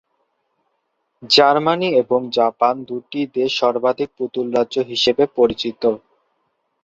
Germany 1.29 1.89
এবং 2.01 2.19
Japan 2.37 2.75
দুটি 2.89 3.21
দেশ 3.35 3.51
সর্বাধিক 3.61 4.09
পুতুল 4.17 4.45
রাজ্য 4.57 4.75
হিসেবে 4.91 5.23
পরিচিত। 5.37 5.81